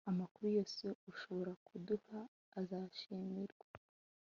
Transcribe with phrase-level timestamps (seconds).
[0.11, 2.19] Amakuru yose ushobora kuduha
[2.59, 3.65] azashimirwa